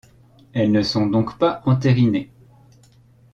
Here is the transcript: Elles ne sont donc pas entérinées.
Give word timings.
Elles 0.53 0.71
ne 0.71 0.81
sont 0.81 1.05
donc 1.05 1.37
pas 1.37 1.61
entérinées. 1.67 2.31